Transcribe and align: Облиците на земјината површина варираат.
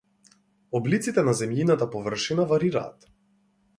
Облиците 0.79 1.23
на 1.27 1.35
земјината 1.41 1.89
површина 1.97 2.47
варираат. 2.53 3.11